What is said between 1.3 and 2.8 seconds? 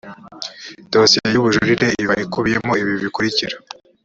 y ubujurire iba ikubiyemo